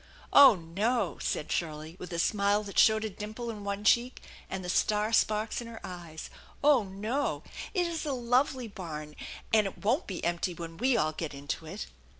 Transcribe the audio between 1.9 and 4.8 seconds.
with a smile that showed a dimple in one cheek, and the